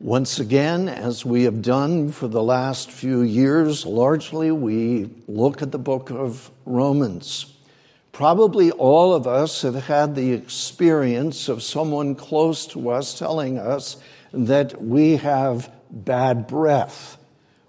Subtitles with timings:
[0.00, 5.72] Once again, as we have done for the last few years, largely we look at
[5.72, 7.54] the book of Romans.
[8.12, 13.96] Probably all of us have had the experience of someone close to us telling us
[14.34, 17.16] that we have bad breath.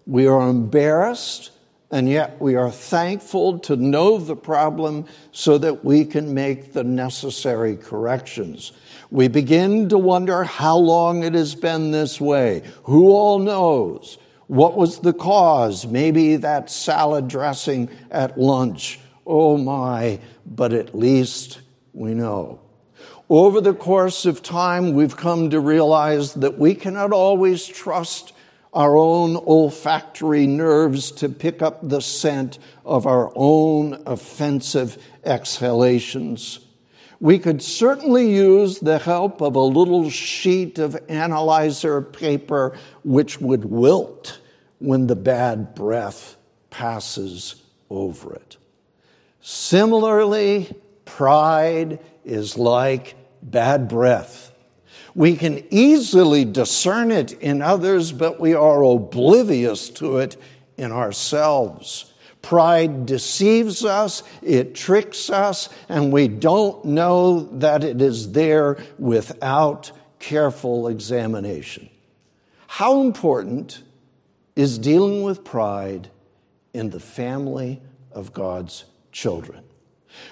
[0.06, 1.52] We are embarrassed,
[1.92, 6.84] and yet we are thankful to know the problem so that we can make the
[6.84, 8.74] necessary corrections.
[9.10, 12.64] We begin to wonder how long it has been this way.
[12.84, 14.18] Who all knows?
[14.48, 15.86] What was the cause?
[15.86, 19.00] Maybe that salad dressing at lunch.
[19.26, 21.62] Oh my, but at least
[21.94, 22.62] we know.
[23.30, 28.32] Over the course of time, we've come to realize that we cannot always trust
[28.74, 36.60] our own olfactory nerves to pick up the scent of our own offensive exhalations.
[37.20, 43.66] We could certainly use the help of a little sheet of analyzer paper which would
[43.66, 44.40] wilt
[44.80, 46.38] when the bad breath
[46.70, 47.56] passes
[47.90, 48.58] over it.
[49.42, 54.52] Similarly, pride is like bad breath.
[55.18, 60.38] We can easily discern it in others, but we are oblivious to it
[60.78, 62.14] in ourselves.
[62.44, 69.92] Pride deceives us, it tricks us, and we don't know that it is there without
[70.20, 71.90] careful examination.
[72.68, 73.82] How important
[74.56, 76.12] is dealing with pride
[76.76, 77.82] in the family
[78.12, 79.64] of God's children?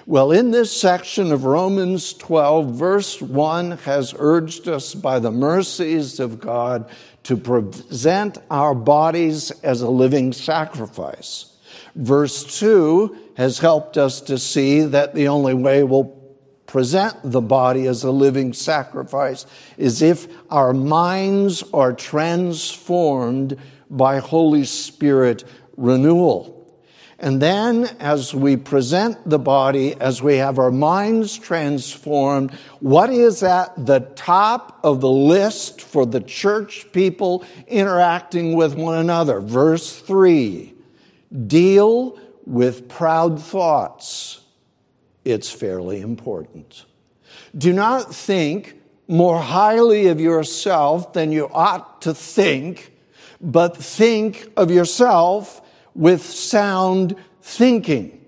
[0.06, 6.20] Well, in this section of Romans 12, verse 1 has urged us by the mercies
[6.20, 6.88] of God
[7.24, 11.56] to present our bodies as a living sacrifice.
[11.96, 16.16] Verse 2 has helped us to see that the only way we'll
[16.66, 23.56] present the body as a living sacrifice is if our minds are transformed
[23.90, 25.44] by Holy Spirit
[25.76, 26.55] renewal.
[27.18, 33.42] And then, as we present the body, as we have our minds transformed, what is
[33.42, 39.40] at the top of the list for the church people interacting with one another?
[39.40, 40.74] Verse 3
[41.46, 44.40] Deal with proud thoughts.
[45.24, 46.84] It's fairly important.
[47.56, 48.78] Do not think
[49.08, 52.92] more highly of yourself than you ought to think,
[53.40, 55.62] but think of yourself
[55.96, 58.24] with sound thinking.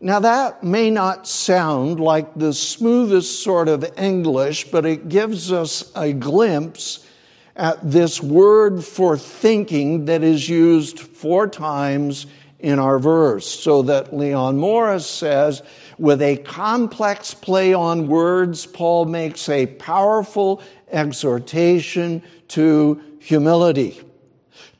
[0.00, 5.92] Now, that may not sound like the smoothest sort of English, but it gives us
[5.94, 7.06] a glimpse
[7.54, 12.26] at this word for thinking that is used four times
[12.58, 13.46] in our verse.
[13.46, 15.62] So that Leon Morris says,
[15.98, 24.00] with a complex play on words, Paul makes a powerful exhortation to humility.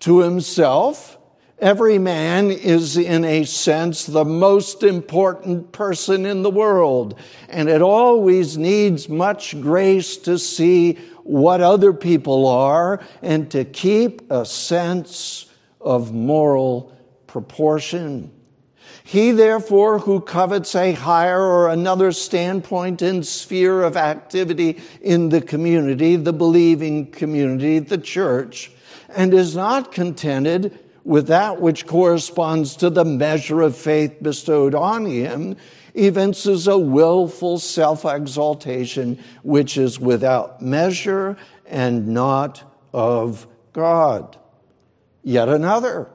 [0.00, 1.18] To himself,
[1.60, 7.82] every man is in a sense the most important person in the world, and it
[7.82, 15.46] always needs much grace to see what other people are and to keep a sense
[15.80, 18.32] of moral proportion.
[19.04, 25.40] He, therefore, who covets a higher or another standpoint and sphere of activity in the
[25.40, 28.70] community, the believing community, the church,
[29.08, 35.06] and is not contented with that which corresponds to the measure of faith bestowed on
[35.06, 35.56] him,
[35.94, 42.62] evinces a willful self exaltation which is without measure and not
[42.92, 44.36] of God.
[45.22, 46.10] Yet another.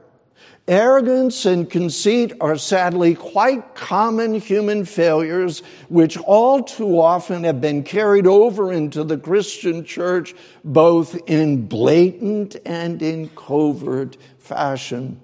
[0.68, 7.84] Arrogance and conceit are sadly quite common human failures, which all too often have been
[7.84, 14.16] carried over into the Christian church, both in blatant and in covert
[14.46, 15.20] fashion.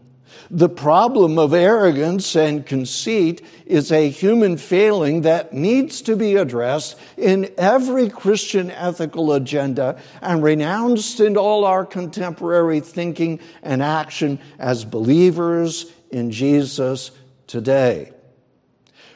[0.50, 6.98] The problem of arrogance and conceit is a human failing that needs to be addressed
[7.16, 14.84] in every Christian ethical agenda and renounced in all our contemporary thinking and action as
[14.84, 17.10] believers in Jesus
[17.46, 18.12] today.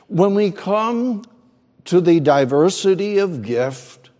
[0.08, 1.24] When we come
[1.86, 4.10] to the diversity of gift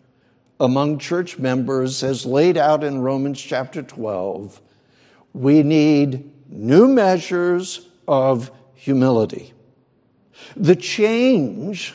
[0.58, 4.60] among church members as laid out in Romans chapter 12,
[5.36, 9.52] we need new measures of humility.
[10.56, 11.94] The change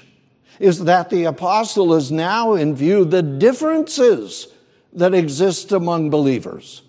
[0.60, 4.48] is that the apostle is now in view the differences
[4.94, 6.84] that exist among believers.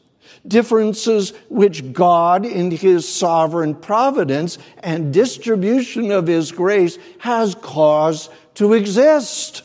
[0.46, 8.74] Differences which God, in His sovereign providence and distribution of His grace, has caused to
[8.74, 9.62] exist.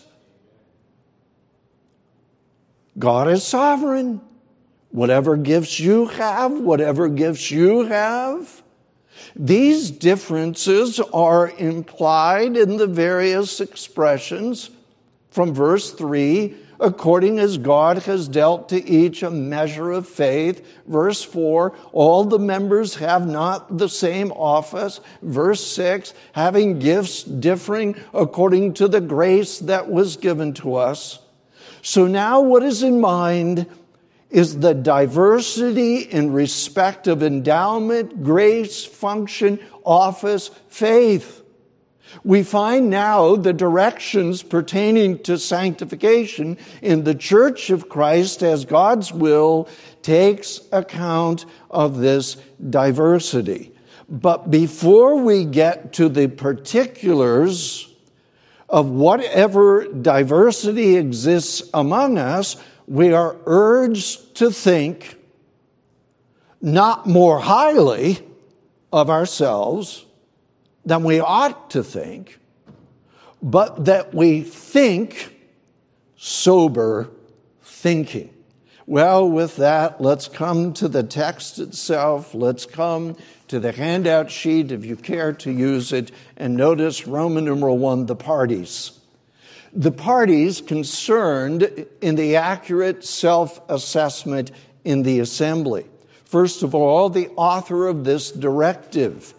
[2.98, 4.22] God is sovereign.
[4.92, 8.64] Whatever gifts you have, whatever gifts you have.
[9.36, 14.70] These differences are implied in the various expressions
[15.30, 20.66] from verse 3 according as God has dealt to each a measure of faith.
[20.88, 25.00] Verse 4, all the members have not the same office.
[25.22, 31.20] Verse 6, having gifts differing according to the grace that was given to us.
[31.82, 33.66] So now what is in mind
[34.30, 41.44] is the diversity in respect of endowment, grace, function, office, faith.
[42.24, 49.12] We find now the directions pertaining to sanctification in the church of Christ as God's
[49.14, 49.70] will
[50.02, 52.36] takes account of this
[52.70, 53.74] diversity.
[54.10, 57.94] But before we get to the particulars
[58.70, 62.56] of whatever diversity exists among us,
[62.88, 65.18] we are urged to think
[66.62, 68.20] not more highly
[68.92, 70.06] of ourselves
[70.86, 72.40] than we ought to think,
[73.44, 75.36] but that we think
[76.16, 77.10] sober
[77.62, 78.34] thinking.
[78.86, 82.34] Well, with that, let's come to the text itself.
[82.34, 83.18] Let's come
[83.50, 88.06] to the handout sheet if you care to use it, and notice Roman numeral one,
[88.06, 88.97] the parties.
[89.74, 94.52] The parties concerned in the accurate self assessment
[94.84, 95.86] in the assembly.
[96.26, 99.34] First of all, the author of this directive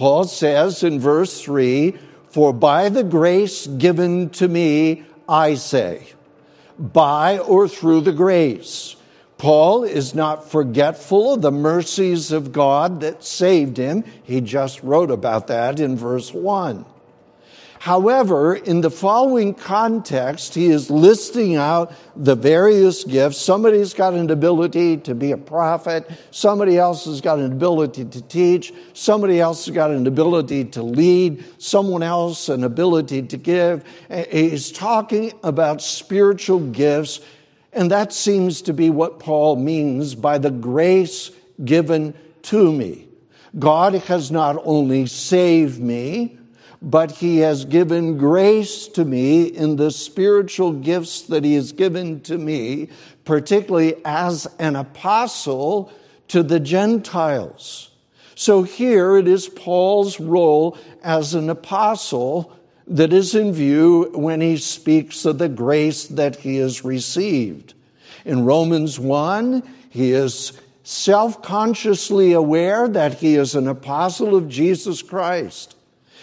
[0.00, 1.94] Paul says in verse 3
[2.30, 6.06] For by the grace given to me, I say,
[6.78, 8.96] by or through the grace.
[9.36, 14.04] Paul is not forgetful of the mercies of God that saved him.
[14.22, 16.86] He just wrote about that in verse 1.
[17.80, 23.38] However, in the following context, he is listing out the various gifts.
[23.38, 26.06] Somebody's got an ability to be a prophet.
[26.30, 28.74] Somebody else has got an ability to teach.
[28.92, 31.42] Somebody else has got an ability to lead.
[31.56, 33.82] Someone else an ability to give.
[34.30, 37.20] He's talking about spiritual gifts.
[37.72, 41.30] And that seems to be what Paul means by the grace
[41.64, 42.12] given
[42.42, 43.08] to me.
[43.58, 46.36] God has not only saved me,
[46.82, 52.20] but he has given grace to me in the spiritual gifts that he has given
[52.22, 52.88] to me,
[53.24, 55.92] particularly as an apostle
[56.28, 57.90] to the Gentiles.
[58.34, 62.56] So here it is Paul's role as an apostle
[62.86, 67.74] that is in view when he speaks of the grace that he has received.
[68.24, 75.02] In Romans 1, he is self consciously aware that he is an apostle of Jesus
[75.02, 75.76] Christ.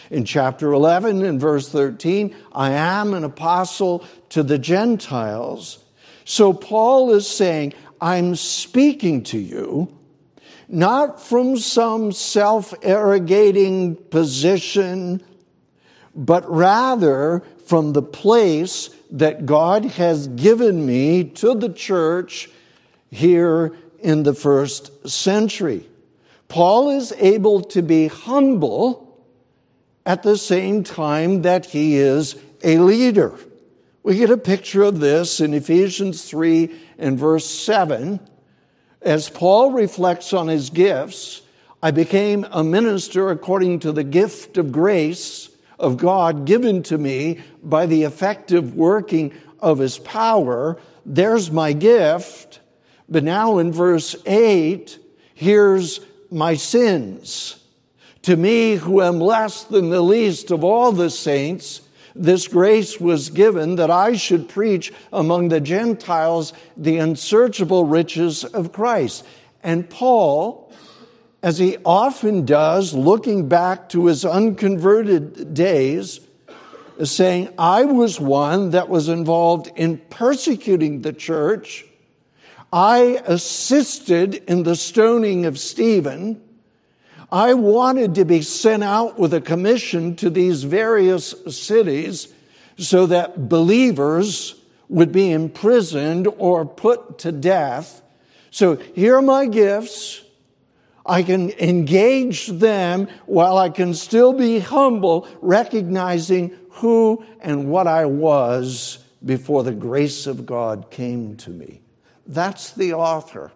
[0.10, 5.84] In chapter 11 and verse 13, I am an apostle to the Gentiles.
[6.26, 9.98] So Paul is saying, I'm speaking to you
[10.68, 15.24] not from some self arrogating position,
[16.14, 22.50] but rather from the place that God has given me to the church
[23.10, 25.88] here in the first century.
[26.50, 29.07] Paul is able to be humble
[30.08, 33.38] at the same time that he is a leader.
[34.04, 38.22] We get a picture of this in Ephesians 3 and verse 7.
[39.02, 41.42] As Paul reflects on his gifts,
[41.84, 47.42] I became a minister according to the gift of grace of God given to me
[47.62, 50.80] by the effective working of his power.
[51.06, 52.62] There's my gift.
[53.10, 55.00] But now in verse 8,
[55.34, 56.00] here's
[56.32, 57.57] my sins.
[58.28, 61.80] To me, who am less than the least of all the saints,
[62.14, 68.74] this grace was given that I should preach among the Gentiles the unsearchable riches of
[68.74, 69.24] Christ.
[69.64, 70.74] And Paul,
[71.42, 76.20] as he often does, looking back to his unconverted days,
[76.98, 81.86] is saying, I was one that was involved in persecuting the church.
[82.74, 86.42] I assisted in the stoning of Stephen.
[87.32, 92.34] I wanted to be sent out with a commission to these various cities
[92.78, 94.56] so that believers
[94.88, 98.02] would be imprisoned or put to death.
[98.52, 100.24] So here are my gifts.
[101.06, 108.06] I can engage them while I can still be humble, recognizing who and what I
[108.06, 111.82] was before the grace of God came to me.
[112.26, 113.52] That's the author.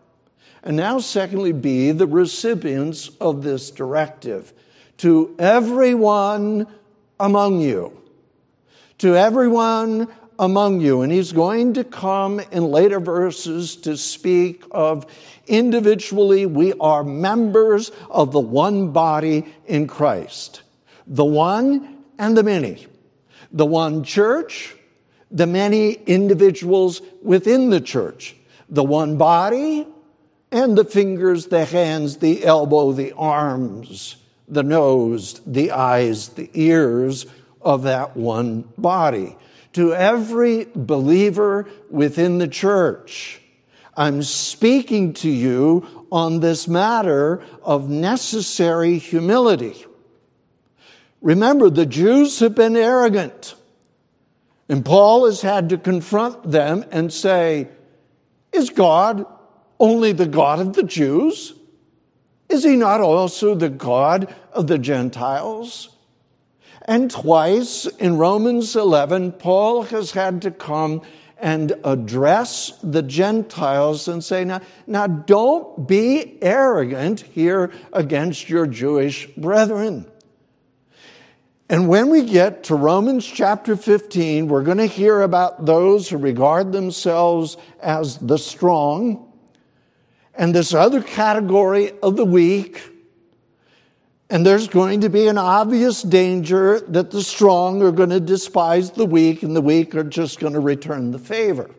[0.64, 4.54] And now, secondly, be the recipients of this directive
[4.98, 6.68] to everyone
[7.20, 7.98] among you.
[9.00, 11.02] To everyone among you.
[11.02, 15.06] And he's going to come in later verses to speak of
[15.48, 20.62] individually, we are members of the one body in Christ.
[21.08, 22.88] The one and the many.
[23.52, 24.76] The one church,
[25.30, 28.36] the many individuals within the church.
[28.70, 29.86] The one body,
[30.52, 34.18] and the fingers, the hands, the elbow, the arms,
[34.48, 37.26] the nose, the eyes, the ears
[37.62, 39.38] of that one body.
[39.74, 43.42] To every believer within the church,
[43.96, 49.86] I'm speaking to you on this matter of necessary humility.
[51.22, 53.56] Remember, the Jews have been arrogant.
[54.68, 57.68] And Paul has had to confront them and say,
[58.52, 59.26] Is God
[59.82, 61.54] only the God of the Jews?
[62.48, 65.90] Is he not also the God of the Gentiles?
[66.84, 71.02] And twice in Romans 11, Paul has had to come
[71.38, 79.28] and address the Gentiles and say, now, now don't be arrogant here against your Jewish
[79.36, 80.06] brethren.
[81.68, 86.18] And when we get to Romans chapter 15, we're going to hear about those who
[86.18, 89.31] regard themselves as the strong
[90.42, 92.82] and this other category of the weak.
[94.28, 98.90] And there's going to be an obvious danger that the strong are going to despise
[98.90, 101.70] the weak, and the weak are just going to return the favor.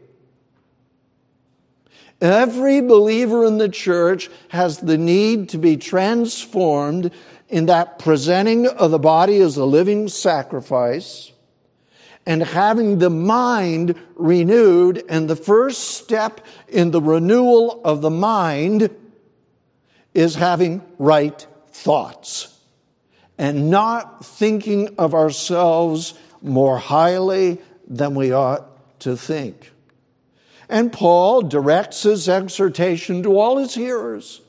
[2.21, 7.11] Every believer in the church has the need to be transformed
[7.49, 11.32] in that presenting of the body as a living sacrifice
[12.27, 15.03] and having the mind renewed.
[15.09, 18.91] And the first step in the renewal of the mind
[20.15, 22.59] is having right thoughts
[23.39, 29.73] and not thinking of ourselves more highly than we ought to think.
[30.69, 34.41] And Paul directs his exhortation to all his hearers,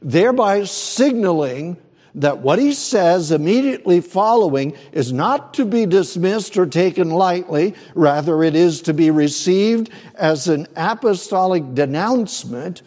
[0.00, 1.76] thereby signaling
[2.14, 7.74] that what he says immediately following is not to be dismissed or taken lightly.
[7.94, 12.82] Rather, it is to be received as an apostolic denouncement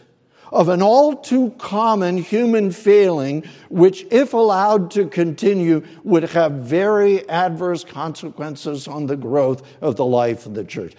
[0.51, 7.27] of an all too common human failing, which, if allowed to continue, would have very
[7.27, 10.93] adverse consequences on the growth of the life of the church.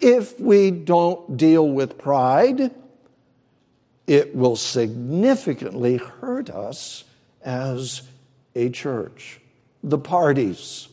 [0.00, 2.70] If we don't deal with pride,
[4.06, 7.04] it will significantly hurt us
[7.44, 8.02] as
[8.54, 9.40] a church.
[9.82, 10.88] The parties.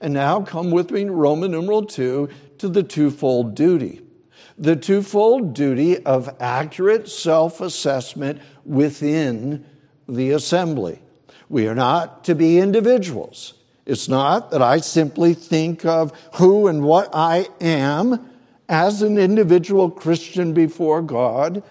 [0.00, 2.28] And now come with me, Roman numeral 2,
[2.58, 4.02] to the twofold duty.
[4.58, 9.64] The twofold duty of accurate self assessment within
[10.08, 11.00] the assembly.
[11.48, 13.54] We are not to be individuals.
[13.84, 18.30] It's not that I simply think of who and what I am
[18.68, 21.62] as an individual Christian before God.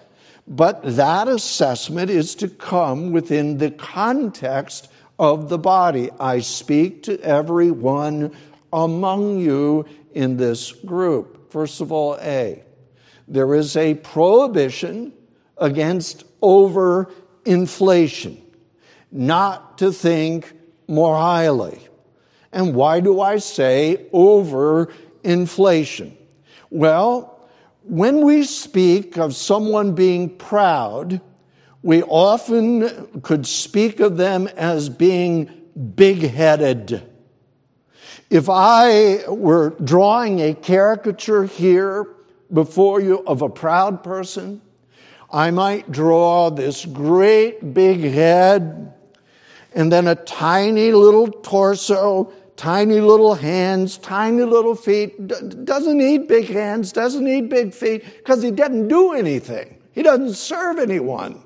[0.52, 6.10] But that assessment is to come within the context of the body.
[6.20, 8.36] I speak to everyone
[8.70, 11.50] among you in this group.
[11.50, 12.62] First of all, A,
[13.26, 15.14] there is a prohibition
[15.56, 18.38] against overinflation,
[19.10, 20.52] not to think
[20.86, 21.80] more highly.
[22.52, 26.12] And why do I say overinflation?
[26.68, 27.31] Well,
[27.84, 31.20] when we speak of someone being proud,
[31.82, 35.50] we often could speak of them as being
[35.94, 37.02] big headed.
[38.30, 42.06] If I were drawing a caricature here
[42.52, 44.62] before you of a proud person,
[45.30, 48.94] I might draw this great big head
[49.74, 55.26] and then a tiny little torso tiny little hands, tiny little feet,
[55.64, 59.78] doesn't need big hands, doesn't need big feet, because he doesn't do anything.
[59.92, 61.42] He doesn't serve anyone.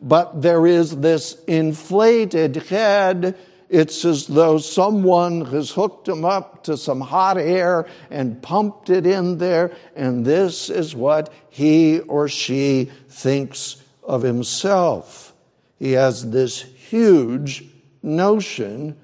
[0.00, 3.36] But there is this inflated head.
[3.68, 9.06] It's as though someone has hooked him up to some hot air and pumped it
[9.06, 15.34] in there, and this is what he or she thinks of himself.
[15.78, 17.64] He has this huge
[18.02, 18.96] notion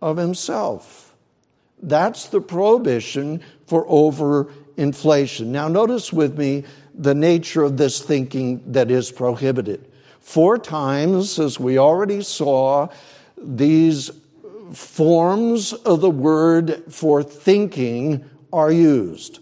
[0.00, 1.14] of himself.
[1.82, 5.46] That's the prohibition for overinflation.
[5.46, 9.86] Now, notice with me the nature of this thinking that is prohibited.
[10.20, 12.88] Four times, as we already saw,
[13.36, 14.10] these
[14.72, 19.40] forms of the word for thinking are used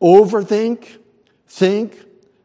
[0.00, 0.96] overthink,
[1.46, 1.98] think,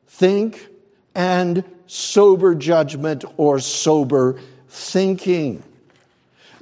[0.08, 0.68] think,
[1.14, 5.64] and sober judgment or sober thinking.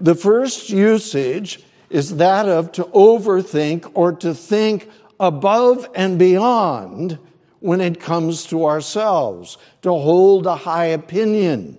[0.04, 7.18] The first usage is that of to overthink or to think above and beyond
[7.62, 11.78] when it comes to ourselves, to hold a high opinion.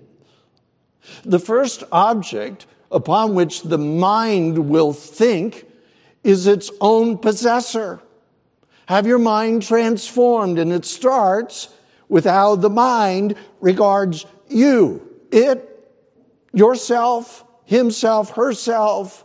[1.26, 5.66] The first object upon which the mind will think
[6.22, 8.00] is its own possessor.
[8.86, 11.68] Have your mind transformed, and it starts
[12.08, 15.92] with how the mind regards you, it,
[16.54, 19.24] yourself, himself, herself.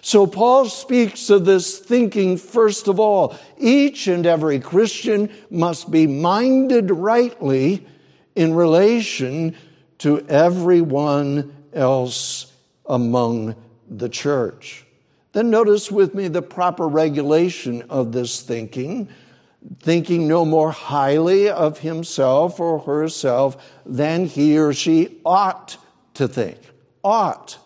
[0.00, 3.36] So Paul speaks of this thinking first of all.
[3.58, 7.86] Each and every Christian must be minded rightly
[8.34, 9.56] in relation
[9.98, 12.52] to everyone else
[12.86, 13.54] among
[13.88, 14.84] the church.
[15.32, 19.08] Then notice with me the proper regulation of this thinking,
[19.80, 25.76] thinking no more highly of himself or herself than he or she ought
[26.14, 26.58] to think.
[27.04, 27.58] Ought.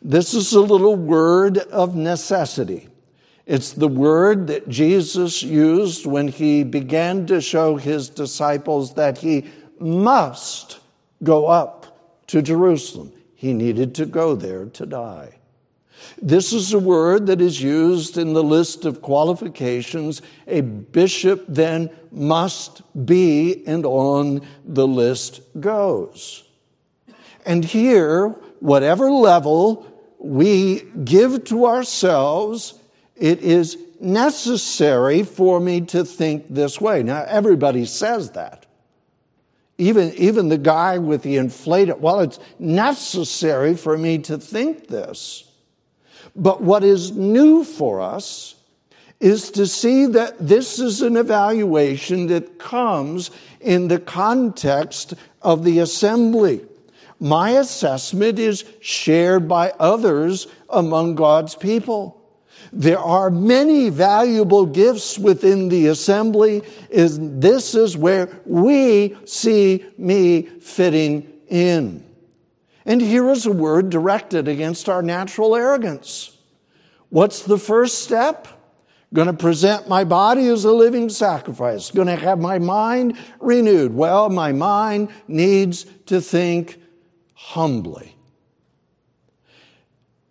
[0.00, 2.88] This is a little word of necessity.
[3.44, 9.46] It's the word that Jesus used when he began to show his disciples that he
[9.80, 10.78] must
[11.22, 13.12] go up to Jerusalem.
[13.34, 15.38] He needed to go there to die.
[16.20, 20.22] This is a word that is used in the list of qualifications.
[20.46, 26.44] A bishop then must be, and on the list goes.
[27.46, 29.86] And here, whatever level
[30.18, 32.74] we give to ourselves,
[33.16, 37.02] it is necessary for me to think this way.
[37.02, 38.66] Now, everybody says that.
[39.76, 45.44] Even, even the guy with the inflated, well, it's necessary for me to think this.
[46.34, 48.56] But what is new for us
[49.20, 55.80] is to see that this is an evaluation that comes in the context of the
[55.80, 56.64] assembly.
[57.20, 62.14] My assessment is shared by others among God's people.
[62.72, 66.62] There are many valuable gifts within the assembly.
[66.90, 72.04] Is this is where we see me fitting in.
[72.84, 76.36] And here is a word directed against our natural arrogance.
[77.10, 78.48] What's the first step?
[79.14, 81.90] Going to present my body as a living sacrifice.
[81.90, 83.94] Going to have my mind renewed.
[83.94, 86.78] Well, my mind needs to think
[87.38, 88.16] humbly.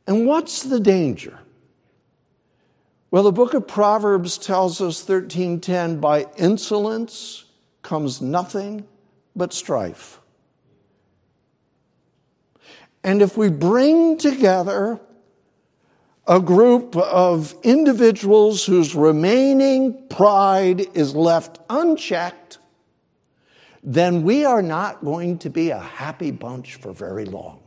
[0.06, 1.40] And what's the danger?
[3.12, 7.46] Well, the book of Proverbs tells us 13:10 by insolence
[7.82, 8.86] comes nothing
[9.38, 10.20] but strife.
[13.06, 15.00] And if we bring together
[16.28, 22.57] a group of individuals whose remaining pride is left unchecked,
[23.88, 27.62] then we are not going to be a happy bunch for very long.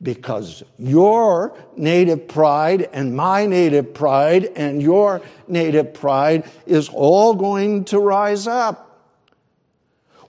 [0.00, 7.84] Because your native pride and my native pride and your native pride is all going
[7.86, 9.02] to rise up.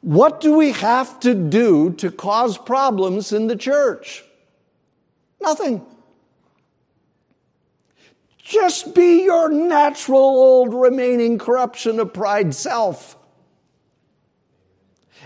[0.02, 4.24] What do we have to do to cause problems in the church?
[5.40, 5.86] Nothing.
[8.40, 13.17] Just be your natural old remaining corruption of pride self.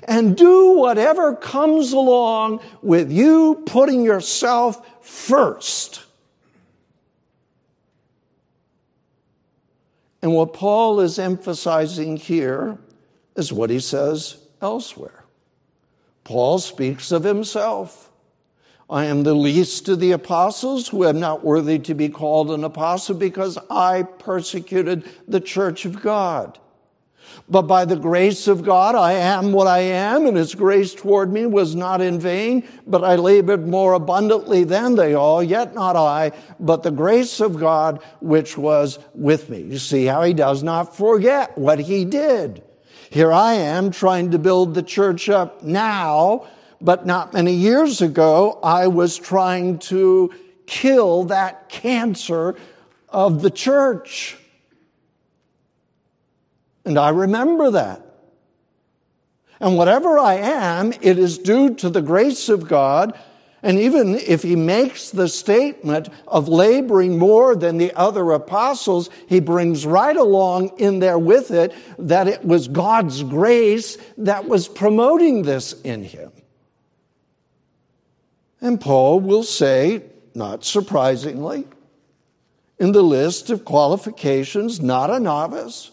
[0.04, 6.04] And do whatever comes along with you putting yourself first.
[10.22, 12.78] And what Paul is emphasizing here
[13.36, 15.24] is what he says elsewhere.
[16.24, 18.12] Paul speaks of himself.
[18.90, 22.64] I am the least of the apostles who am not worthy to be called an
[22.64, 26.60] apostle because I persecuted the church of God.
[27.50, 31.32] But by the grace of God, I am what I am, and his grace toward
[31.34, 35.96] me was not in vain, but I labored more abundantly than they all, yet not
[35.96, 39.62] I, but the grace of God which was with me.
[39.62, 42.64] You see how he does not forget what he did.
[43.10, 46.48] Here I am trying to build the church up now,
[46.80, 50.34] but not many years ago, I was trying to
[50.66, 52.56] kill that cancer
[53.10, 54.38] of the church.
[56.86, 58.06] And I remember that.
[59.60, 63.18] And whatever I am, it is due to the grace of God
[63.64, 69.40] and even if he makes the statement of laboring more than the other apostles, he
[69.40, 75.44] brings right along in there with it that it was God's grace that was promoting
[75.44, 76.32] this in him.
[78.60, 81.68] And Paul will say, not surprisingly,
[82.80, 85.92] in the list of qualifications, not a novice,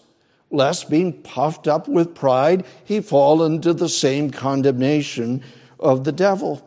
[0.51, 5.43] lest being puffed up with pride, he fall into the same condemnation
[5.79, 6.65] of the devil.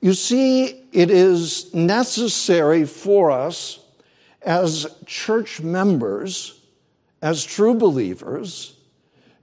[0.00, 3.80] You see, it is necessary for us
[4.42, 6.60] as church members,
[7.20, 8.76] as true believers,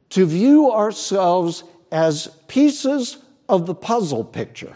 [0.10, 3.18] to view ourselves as pieces
[3.50, 4.76] of the puzzle picture.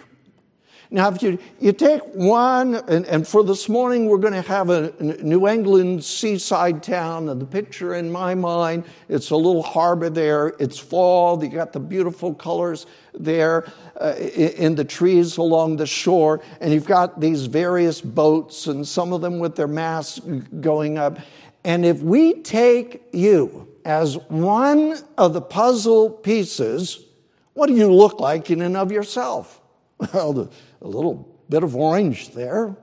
[0.91, 4.71] Now, if you, you take one, and, and for this morning, we're going to have
[4.71, 10.09] a New England seaside town, and the picture in my mind, it's a little harbor
[10.09, 13.71] there, it's fall, you got the beautiful colors there
[14.01, 19.13] uh, in the trees along the shore, and you've got these various boats, and some
[19.13, 20.19] of them with their masts
[20.59, 21.19] going up.
[21.63, 27.05] And if we take you as one of the puzzle pieces,
[27.53, 29.57] what do you look like in and of yourself?
[30.13, 30.49] Well, the,
[30.81, 32.75] a little bit of orange there, a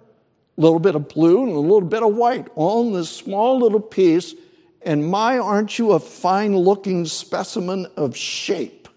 [0.56, 4.34] little bit of blue, and a little bit of white, in this small little piece.
[4.82, 8.88] And my, aren't you a fine looking specimen of shape?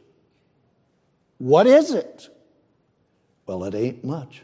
[1.37, 2.29] What is it?
[3.45, 4.43] Well, it ain't much.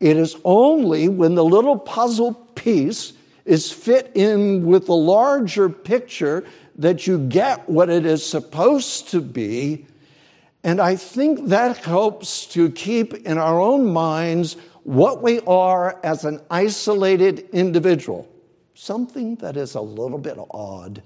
[0.00, 6.44] It is only when the little puzzle piece is fit in with the larger picture
[6.76, 9.86] that you get what it is supposed to be
[10.64, 16.24] and I think that helps to keep in our own minds what we are as
[16.24, 18.26] an isolated individual,
[18.72, 21.02] something that is a little bit odd.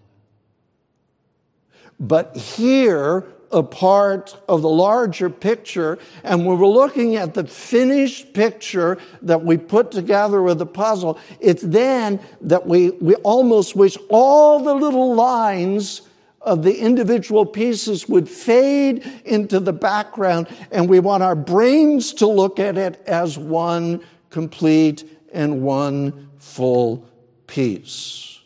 [1.98, 8.32] But here, a part of the larger picture, and when we're looking at the finished
[8.34, 13.96] picture that we put together with the puzzle, it's then that we, we almost wish
[14.08, 16.02] all the little lines
[16.40, 22.26] of the individual pieces would fade into the background, and we want our brains to
[22.26, 27.08] look at it as one complete and one full
[27.46, 28.40] piece.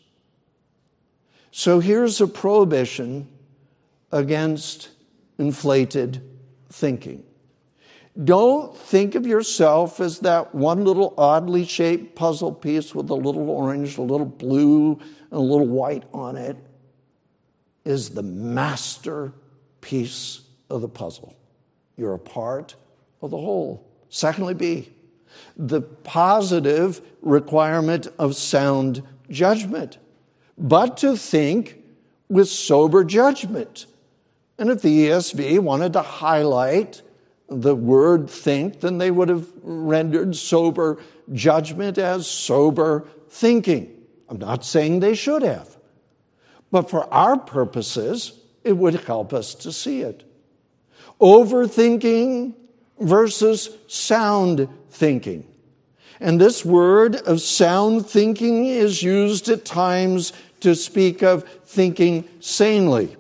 [1.51, 3.29] So here's a prohibition
[4.11, 4.89] against
[5.39, 6.23] inflated
[6.71, 7.25] thinking.
[8.25, 13.49] Don't think of yourself as that one little oddly shaped puzzle piece with a little
[13.49, 16.57] orange, a little blue, and a little white on it
[17.85, 19.33] is the masterpiece
[20.71, 21.37] of the puzzle.
[21.97, 22.77] You're a part
[23.21, 23.88] of the whole.
[24.09, 24.92] Secondly, B,
[25.57, 29.99] the positive requirement of sound judgment,
[30.59, 31.79] but to think
[32.29, 33.87] with sober judgment.
[34.59, 37.03] And if the ESV wanted to highlight
[37.49, 40.99] the word think, then they would have rendered sober
[41.33, 44.03] judgment as sober thinking.
[44.29, 45.77] I'm not saying they should have.
[46.73, 48.33] But for our purposes,
[48.65, 50.25] it would help us to see it.
[51.21, 52.55] Overthinking
[52.99, 55.47] versus sound thinking.
[56.19, 63.17] And this word of sound thinking is used at times to speak of thinking sanely.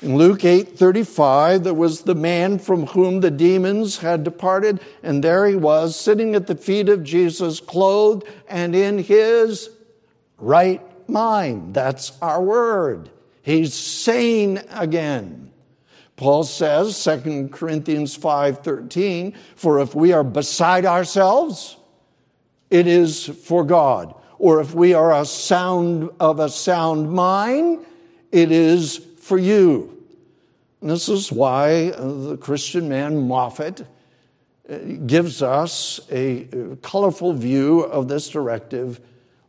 [0.00, 5.46] In Luke 8:35 there was the man from whom the demons had departed and there
[5.46, 9.70] he was sitting at the feet of Jesus clothed and in his
[10.38, 11.74] right mind.
[11.74, 13.10] That's our word.
[13.42, 15.50] He's sane again.
[16.16, 21.76] Paul says, 2 Corinthians 5:13, for if we are beside ourselves,
[22.70, 24.14] it is for God.
[24.38, 27.84] Or if we are a sound of a sound mind,
[28.30, 29.96] it is for you.
[30.80, 33.84] And this is why the Christian man Moffatt
[34.68, 39.00] uh, gives us a colorful view of this directive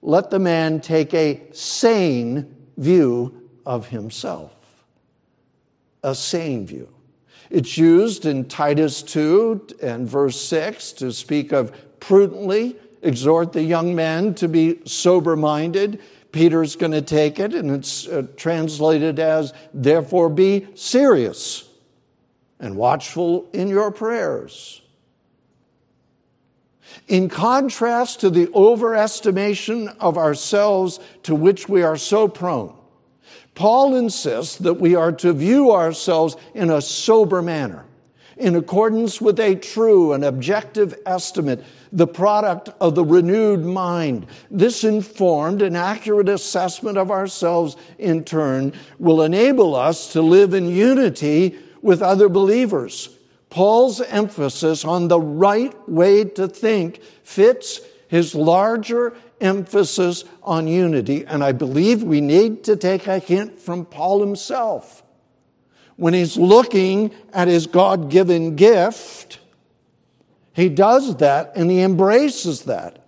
[0.02, 4.54] let the man take a sane view of himself.
[6.04, 6.90] A sane view.
[7.50, 13.96] It's used in Titus 2 and verse 6 to speak of prudently, exhort the young
[13.96, 16.02] man to be sober minded.
[16.32, 21.68] Peter's going to take it, and it's uh, translated as, therefore be serious
[22.60, 24.82] and watchful in your prayers.
[27.08, 32.75] In contrast to the overestimation of ourselves to which we are so prone,
[33.56, 37.86] Paul insists that we are to view ourselves in a sober manner,
[38.38, 44.28] in accordance with a true and objective estimate, the product of the renewed mind.
[44.49, 50.69] This informed and accurate assessment of ourselves, in turn, will enable us to live in
[50.69, 53.10] unity with other believers
[53.50, 61.26] Paul's emphasis on the right way to think fits his larger emphasis on unity.
[61.26, 65.04] And I believe we need to take a hint from Paul himself.
[65.96, 69.40] When he's looking at his God given gift,
[70.54, 73.06] he does that and he embraces that.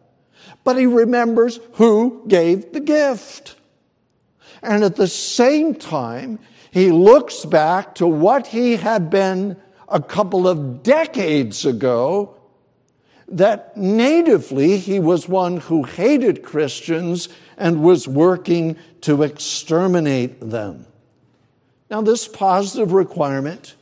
[0.64, 3.56] But he remembers who gave the gift.
[4.62, 6.40] And at the same time,
[6.72, 9.58] he looks back to what he had been
[9.92, 12.36] a couple of decades ago
[13.28, 20.86] that natively he was one who hated Christians and was working to exterminate them.
[21.90, 23.76] Now, this positive requirement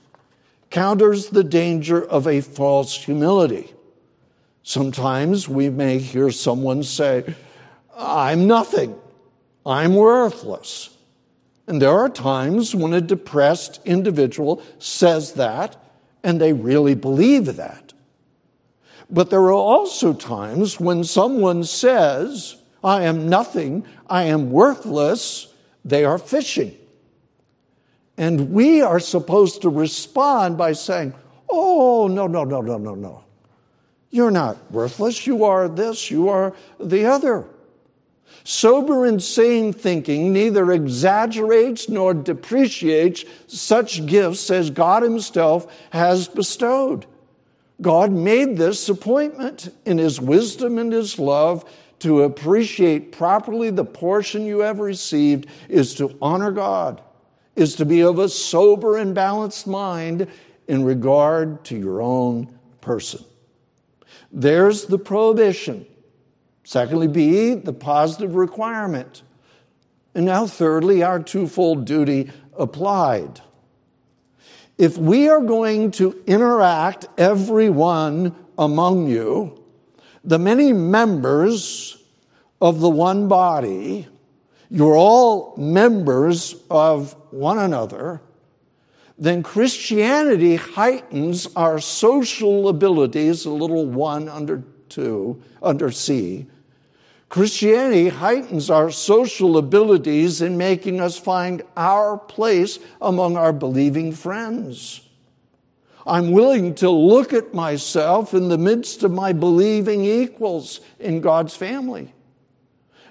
[0.70, 3.74] counters the danger of a false humility.
[4.64, 7.36] Sometimes we may hear someone say,
[7.98, 8.96] I'm nothing,
[9.66, 10.96] I'm worthless.
[11.68, 15.76] And there are times when a depressed individual says that,
[16.24, 17.94] and they really believe that.
[19.10, 25.54] But there are also times when someone says, I am nothing, I am worthless,
[25.84, 26.78] they are fishing.
[28.18, 31.14] And we are supposed to respond by saying,
[31.50, 33.24] Oh, no, no, no, no, no, no.
[34.12, 35.26] You're not worthless.
[35.26, 37.46] You are this, you are the other.
[38.44, 47.06] Sober and sane thinking neither exaggerates nor depreciates such gifts as God Himself has bestowed.
[47.82, 54.46] God made this appointment in His wisdom and His love to appreciate properly the portion
[54.46, 57.02] you have received is to honor God,
[57.56, 60.28] is to be of a sober and balanced mind
[60.68, 63.24] in regard to your own person.
[64.32, 65.86] There's the prohibition.
[66.70, 69.24] Secondly, B, the positive requirement.
[70.14, 73.42] And now, thirdly, our twofold duty applied.
[74.78, 79.66] If we are going to interact, everyone among you,
[80.24, 81.98] the many members
[82.62, 84.08] of the one body,
[84.70, 88.22] you're all members of one another,
[89.18, 96.46] then Christianity heightens our social abilities, a little one under two, under C.
[97.30, 105.08] Christianity heightens our social abilities in making us find our place among our believing friends.
[106.08, 111.56] I'm willing to look at myself in the midst of my believing equals in God's
[111.56, 112.12] family.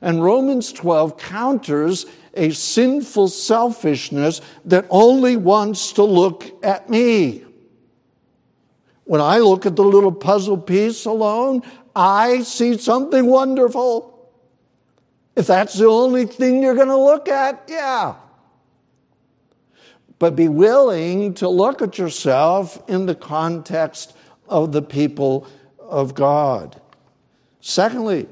[0.01, 7.45] And Romans 12 counters a sinful selfishness that only wants to look at me.
[9.05, 11.63] When I look at the little puzzle piece alone,
[11.99, 14.31] I see something wonderful.
[15.35, 18.15] If that's the only thing you're going to look at, yeah.
[20.21, 24.17] But be willing to look at yourself in the context
[24.49, 25.49] of the people
[25.81, 26.81] of God.
[27.61, 28.29] Secondly,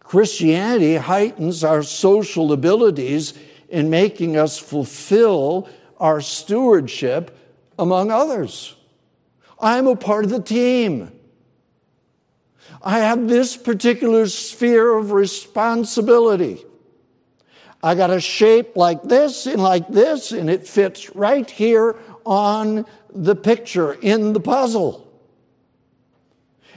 [0.00, 3.34] Christianity heightens our social abilities
[3.68, 7.36] in making us fulfill our stewardship
[7.78, 8.74] among others.
[9.60, 11.12] I'm a part of the team.
[12.86, 16.64] I have this particular sphere of responsibility.
[17.82, 22.86] I got a shape like this and like this, and it fits right here on
[23.12, 25.04] the picture in the puzzle.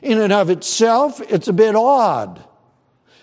[0.01, 2.43] In and of itself, it's a bit odd.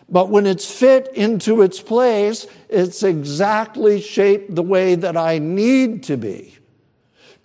[0.08, 6.04] But when it's fit into its place, it's exactly shaped the way that I need
[6.04, 6.56] to be.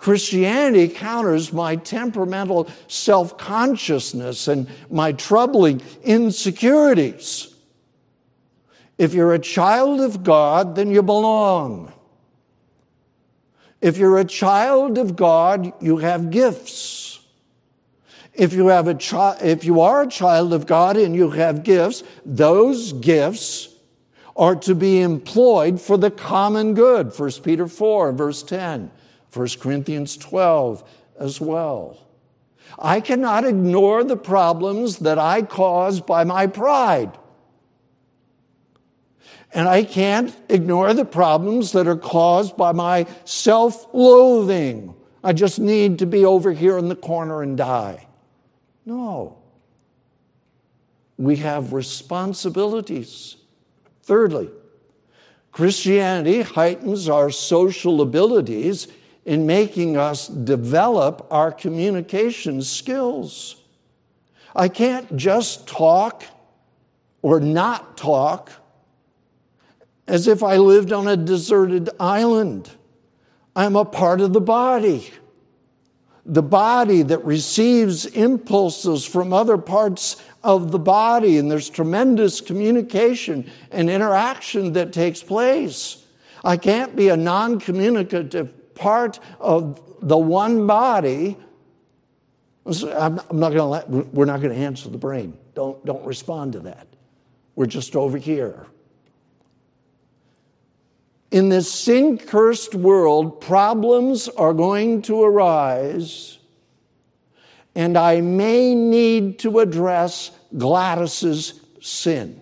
[0.02, 7.54] Christianity counters my temperamental self consciousness and my troubling insecurities.
[8.98, 11.94] If you're a child of God, then you belong.
[13.80, 17.20] If you're a child of God, you have gifts.
[18.34, 21.64] If you, have a chi- if you are a child of God and you have
[21.64, 23.70] gifts, those gifts
[24.36, 27.16] are to be employed for the common good.
[27.16, 28.90] 1 Peter 4, verse 10,
[29.34, 30.84] 1 Corinthians 12
[31.20, 31.98] as well.
[32.80, 37.18] I cannot ignore the problems that I cause by my pride.
[39.54, 44.96] And I can't ignore the problems that are caused by my self loathing.
[45.24, 48.08] I just need to be over here in the corner and die.
[48.86, 49.38] No.
[51.18, 53.36] We have responsibilities.
[54.04, 54.50] Thirdly,
[55.52, 58.88] Christianity heightens our social abilities
[59.26, 63.56] in making us develop our communication skills.
[64.56, 66.24] I can't just talk
[67.22, 68.52] or not talk
[70.08, 72.70] as if I lived on a deserted island.
[73.56, 75.12] I'm a part of the body
[76.26, 83.50] the body that receives impulses from other parts of the body, and there's tremendous communication
[83.72, 86.06] and interaction that takes place.
[86.44, 91.38] I can't be a non communicative part of the one body.
[92.66, 95.38] I'm not going to we're not going to answer the brain.
[95.54, 96.88] Don't, don't respond to that.
[97.56, 98.66] We're just over here.
[101.32, 106.40] In this sin cursed world, problems are going to arise,
[107.74, 112.41] and I may need to address Gladys's sin.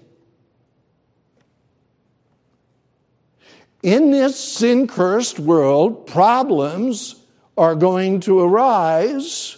[3.82, 7.16] In this sin cursed world, problems
[7.58, 9.58] are going to arise,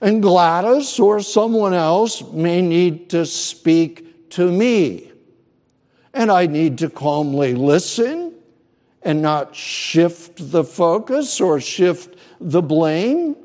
[0.00, 5.12] and Gladys or someone else may need to speak to me.
[6.12, 8.34] And I need to calmly listen
[9.02, 13.36] and not shift the focus or shift the blame.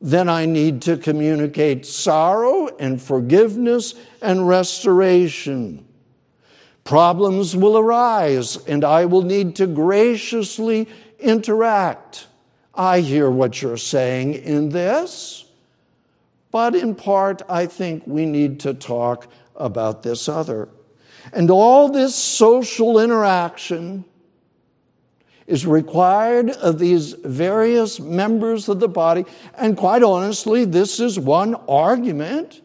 [0.00, 5.87] Then I need to communicate sorrow and forgiveness and restoration.
[6.88, 12.28] Problems will arise, and I will need to graciously interact.
[12.74, 15.44] I hear what you're saying in this,
[16.50, 20.70] but in part, I think we need to talk about this other.
[21.34, 24.06] And all this social interaction
[25.46, 29.26] is required of these various members of the body.
[29.58, 32.62] And quite honestly, this is one argument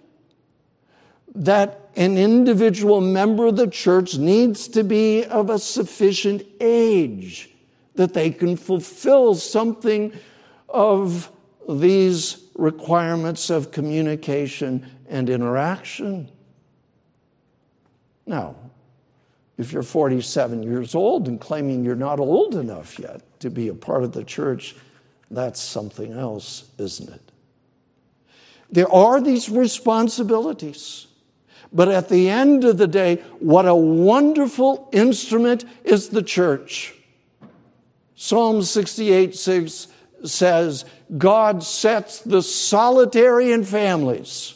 [1.35, 7.49] that an individual member of the church needs to be of a sufficient age
[7.95, 10.11] that they can fulfill something
[10.69, 11.31] of
[11.69, 16.29] these requirements of communication and interaction.
[18.25, 18.55] Now,
[19.57, 23.73] if you're 47 years old and claiming you're not old enough yet to be a
[23.73, 24.75] part of the church,
[25.29, 27.21] that's something else, isn't it?
[28.71, 31.07] There are these responsibilities.
[31.73, 36.93] But at the end of the day, what a wonderful instrument is the church.
[38.15, 39.87] Psalm 68 6
[40.23, 40.85] says,
[41.17, 44.53] God sets the solitary in families.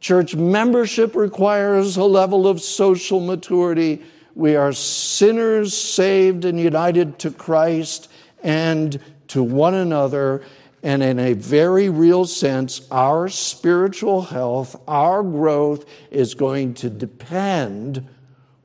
[0.00, 4.02] Church membership requires a level of social maturity.
[4.34, 8.10] We are sinners saved and united to Christ
[8.42, 10.42] and to one another.
[10.82, 18.08] And in a very real sense, our spiritual health, our growth is going to depend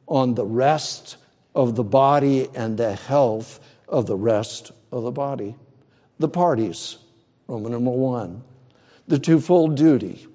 [0.07, 1.17] on the rest
[1.53, 5.55] of the body and the health of the rest of the body.
[6.19, 6.97] The parties,
[7.47, 8.43] Roman number one.
[9.07, 10.27] The twofold duty.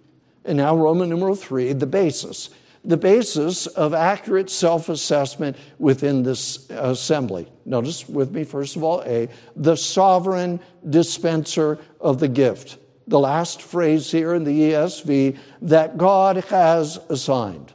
[0.45, 2.51] And now, Roman number three, the basis
[2.85, 7.49] the basis of accurate self assessment within this assembly.
[7.64, 12.79] Notice with me, first of all, A, the sovereign dispenser of the gift.
[13.07, 17.73] The last phrase here in the ESV that God has assigned.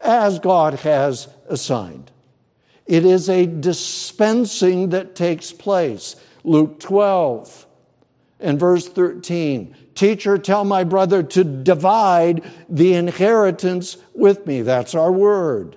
[0.00, 2.10] As God has assigned.
[2.86, 6.16] It is a dispensing that takes place.
[6.44, 7.66] Luke 12
[8.40, 14.62] and verse 13 Teacher, tell my brother to divide the inheritance with me.
[14.62, 15.74] That's our word.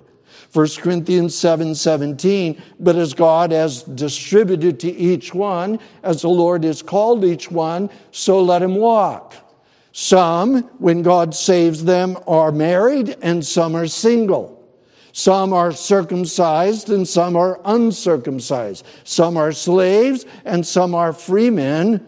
[0.52, 6.62] 1 Corinthians 7 17, but as God has distributed to each one, as the Lord
[6.62, 9.34] has called each one, so let him walk.
[9.90, 14.64] Some, when God saves them, are married and some are single.
[15.10, 18.86] Some are circumcised and some are uncircumcised.
[19.02, 22.06] Some are slaves and some are free men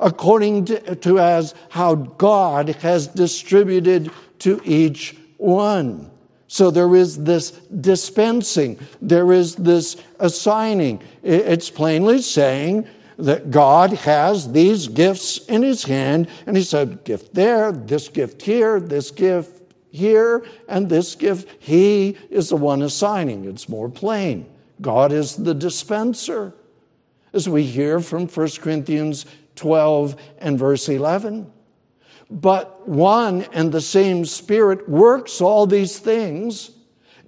[0.00, 6.10] according to, to as how God has distributed to each one.
[6.48, 11.02] So there is this dispensing, there is this assigning.
[11.22, 12.86] It's plainly saying
[13.18, 18.42] that God has these gifts in his hand, and he said, gift there, this gift
[18.42, 21.48] here, this gift here, and this gift.
[21.58, 23.46] He is the one assigning.
[23.46, 24.46] It's more plain.
[24.80, 26.54] God is the dispenser.
[27.32, 29.26] As we hear from 1 Corinthians
[29.56, 31.50] 12 and verse 11.
[32.30, 36.70] But one and the same Spirit works all these things,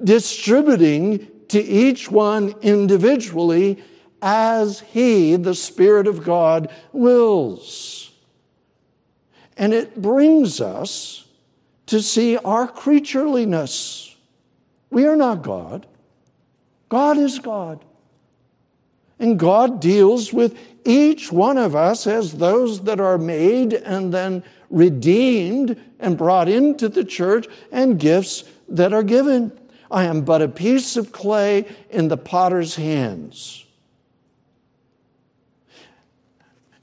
[0.03, 3.83] distributing to each one individually
[4.21, 8.12] as He, the Spirit of God, wills.
[9.57, 11.27] And it brings us
[11.87, 14.14] to see our creatureliness.
[14.91, 15.87] We are not God,
[16.88, 17.85] God is God.
[19.18, 24.44] And God deals with each one of us as those that are made and then
[24.70, 29.52] redeemed and brought into the church and gifts that are given.
[29.90, 33.64] I am but a piece of clay in the potter's hands.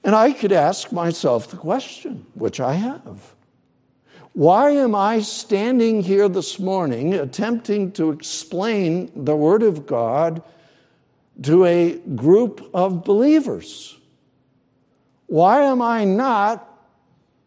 [0.04, 3.34] And I could ask myself the question, which I have.
[4.34, 10.44] Why am I standing here this morning attempting to explain the Word of God
[11.44, 13.98] to a group of believers?
[15.28, 16.72] Why am I not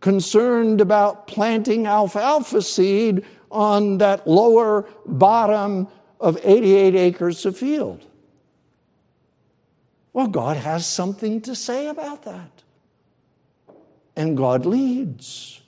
[0.01, 5.89] concerned about planting alfalfa seed on that lower bottom
[6.21, 8.05] of 88 acres of field?
[10.13, 12.51] Well, God has something to say about that.
[14.17, 15.63] and God leads.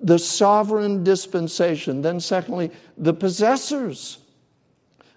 [0.00, 2.02] The sovereign dispensation.
[2.02, 4.18] Then, secondly, the possessors.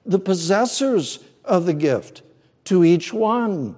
[0.06, 2.22] The possessors of the gift
[2.66, 3.76] to each one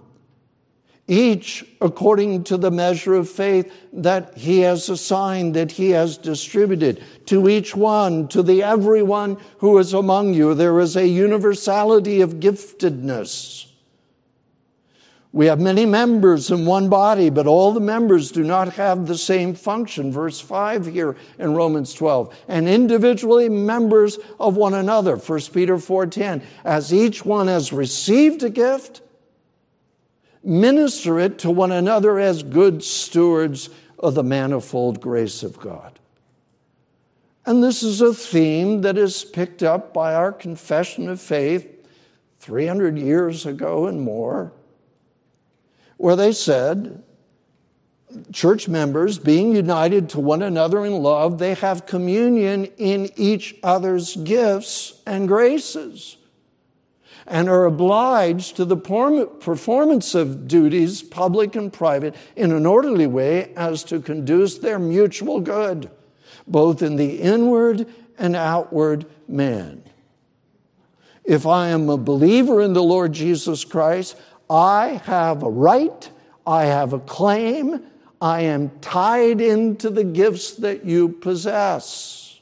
[1.08, 7.02] each according to the measure of faith that he has assigned, that he has distributed.
[7.28, 12.36] To each one, to the everyone who is among you, there is a universality of
[12.36, 13.67] giftedness.
[15.34, 19.18] We have many members in one body, but all the members do not have the
[19.18, 20.12] same function.
[20.12, 22.34] Verse 5 here in Romans 12.
[22.48, 25.18] And individually members of one another.
[25.18, 26.42] 1 Peter 4:10.
[26.64, 29.02] As each one has received a gift,
[30.44, 33.70] minister it to one another as good stewards
[34.00, 36.00] of the manifold grace of God.
[37.46, 41.68] And this is a theme that is picked up by our confession of faith
[42.40, 44.52] 300 years ago and more,
[45.98, 47.04] where they said,
[48.32, 54.16] church members being united to one another in love, they have communion in each other's
[54.16, 56.18] gifts and graces
[57.28, 63.54] and are obliged to the performance of duties, public and private, in an orderly way
[63.56, 65.92] as to conduce their mutual good,
[66.48, 67.86] both in the inward
[68.18, 69.84] and outward man.
[71.26, 74.16] If I am a believer in the Lord Jesus Christ,
[74.50, 76.10] I have a right,
[76.46, 77.82] I have a claim,
[78.22, 82.40] I am tied into the gifts that you possess.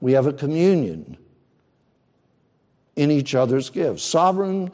[0.00, 1.16] We have a communion
[2.94, 4.02] in each other's gifts.
[4.02, 4.70] Sovereign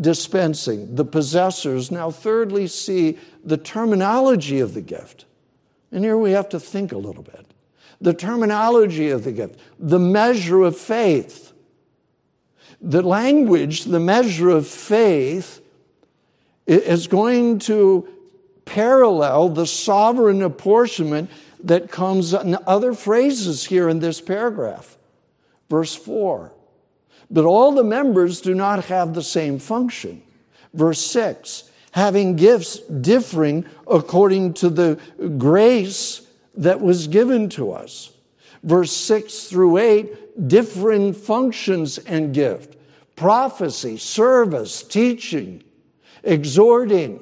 [0.00, 1.90] dispensing, the possessors.
[1.90, 5.24] Now, thirdly, see the terminology of the gift.
[5.90, 7.46] And here we have to think a little bit.
[8.00, 11.49] The terminology of the gift, the measure of faith.
[12.80, 15.60] The language, the measure of faith,
[16.66, 18.08] is going to
[18.64, 21.30] parallel the sovereign apportionment
[21.64, 24.96] that comes in other phrases here in this paragraph.
[25.68, 26.52] Verse 4
[27.30, 30.22] but all the members do not have the same function.
[30.74, 34.96] Verse 6 having gifts differing according to the
[35.38, 36.24] grace
[36.54, 38.12] that was given to us.
[38.62, 42.76] Verse 6 through 8 differing functions and gift
[43.16, 45.62] prophecy, service, teaching,
[46.22, 47.20] exhorting,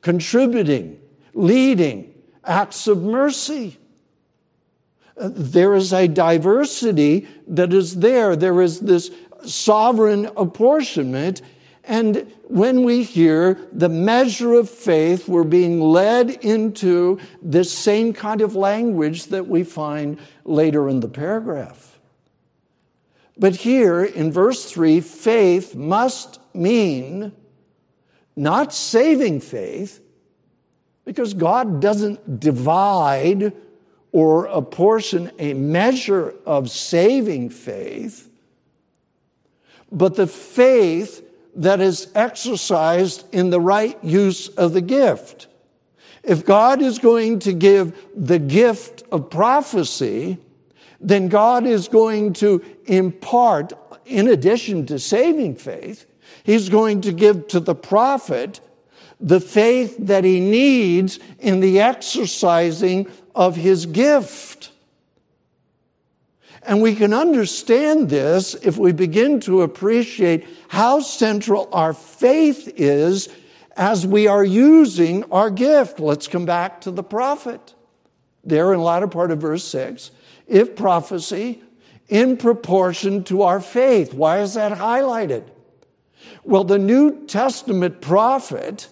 [0.00, 0.98] contributing,
[1.34, 3.76] leading, acts of mercy.
[5.16, 8.36] There is a diversity that is there.
[8.36, 9.10] There is this
[9.44, 11.42] sovereign apportionment.
[11.84, 18.40] And when we hear the measure of faith, we're being led into this same kind
[18.40, 21.93] of language that we find later in the paragraph.
[23.36, 27.32] But here in verse 3, faith must mean
[28.36, 30.00] not saving faith,
[31.04, 33.52] because God doesn't divide
[34.12, 38.30] or apportion a measure of saving faith
[39.94, 41.24] but the faith
[41.56, 45.46] that is exercised in the right use of the gift.
[46.24, 50.38] If God is going to give the gift of prophecy,
[51.04, 53.72] then God is going to impart,
[54.04, 56.06] in addition to saving faith,
[56.42, 58.60] He's going to give to the prophet
[59.20, 64.70] the faith that he needs in the exercising of his gift.
[66.62, 73.28] And we can understand this if we begin to appreciate how central our faith is
[73.76, 76.00] as we are using our gift.
[76.00, 77.74] Let's come back to the prophet.
[78.44, 80.10] There in the latter part of verse 6.
[80.46, 81.62] If prophecy,
[82.08, 84.12] in proportion to our faith.
[84.12, 85.44] Why is that highlighted?
[86.44, 88.88] Well, the New Testament prophet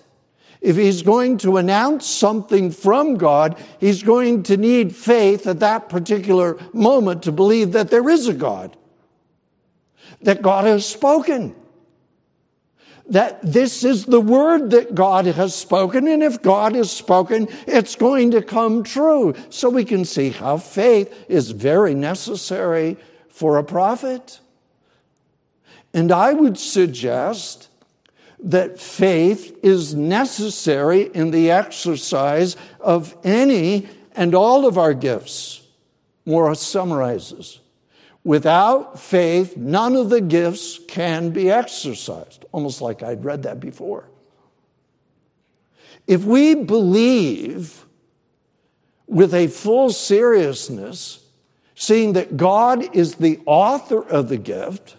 [0.63, 5.89] if he's going to announce something from God, he's going to need faith at that
[5.89, 8.77] particular moment to believe that there is a God,
[10.23, 11.57] that God has spoken,
[13.09, 17.97] that this is the word that God has spoken, and if God has spoken, it's
[17.97, 19.35] going to come true.
[19.51, 22.97] So we can see how faith is very necessary
[23.29, 24.41] for a prophet.
[25.93, 27.69] And I would suggest
[28.39, 35.63] that faith is necessary in the exercise of any and all of our gifts.
[36.25, 37.61] Morris summarizes
[38.25, 42.45] Without faith, none of the gifts can be exercised.
[42.53, 44.09] Almost like I'd read that before.
[46.07, 47.85] If we believe
[49.07, 51.25] with a full seriousness,
[51.75, 54.97] seeing that God is the author of the gift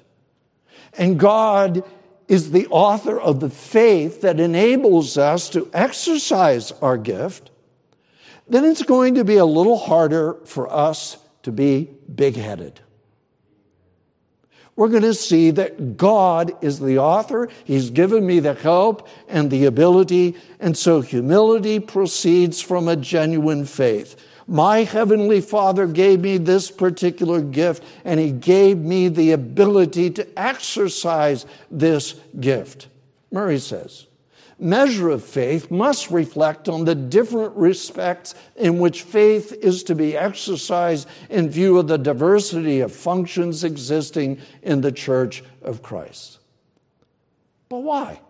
[0.98, 1.84] and God
[2.28, 7.52] is the author of the faith that enables us to exercise our gift,
[8.48, 12.80] then it's going to be a little harder for us to be big headed.
[14.76, 17.48] We're going to see that God is the author.
[17.64, 20.36] He's given me the help and the ability.
[20.60, 24.16] And so humility proceeds from a genuine faith.
[24.48, 30.28] My Heavenly Father gave me this particular gift, and He gave me the ability to
[30.40, 32.88] exercise this gift.
[33.32, 34.08] Murray says,
[34.60, 40.16] measure of faith must reflect on the different respects in which faith is to be
[40.18, 46.40] exercised in view of the diversity of functions existing in the church of Christ.
[47.70, 48.22] But why?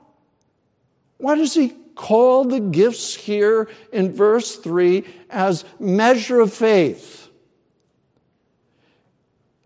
[1.17, 7.30] Why does he call the gifts here in verse 3 as measure of faith?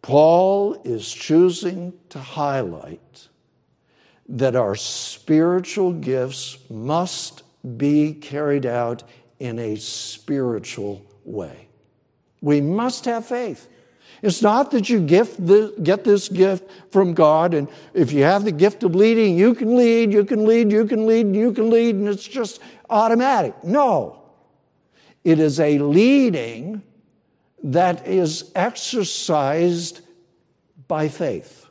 [0.02, 3.28] Paul is choosing to highlight
[4.30, 7.44] that our spiritual gifts must
[7.78, 9.04] be carried out
[9.40, 11.68] in a spiritual way.
[12.42, 13.68] We must have faith.
[14.22, 18.84] It's not that you get this gift from God, and if you have the gift
[18.84, 22.08] of leading, you can lead, you can lead, you can lead, you can lead, and
[22.08, 22.60] it's just
[22.90, 23.64] automatic.
[23.64, 24.24] No.
[25.24, 26.82] It is a leading
[27.64, 30.02] that is exercised
[30.88, 31.68] by faith.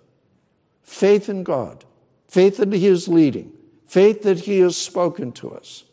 [0.83, 1.85] Faith in God
[2.29, 3.53] faith that He is leading,
[3.87, 5.85] faith that He has spoken to us.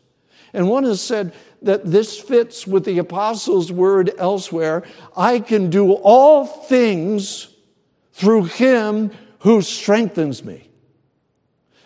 [0.52, 4.84] And one has said that this fits with the apostles' word elsewhere
[5.16, 7.48] I can do all things
[8.12, 9.10] through Him
[9.40, 10.70] who strengthens me.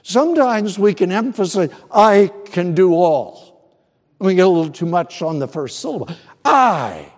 [0.02, 3.48] Sometimes we can emphasize, I can do all.
[4.18, 6.08] We get a little too much on the first syllable.
[6.44, 7.12] I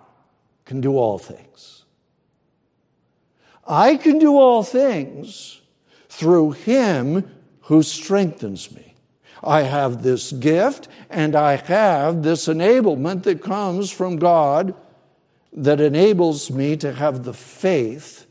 [0.65, 1.85] can do all things.
[3.65, 5.60] I can do all things
[6.21, 7.27] through him
[7.61, 8.93] who strengthens me.
[9.43, 14.75] I have this gift and I have this enablement that comes from God
[15.51, 18.27] that enables me to have the faith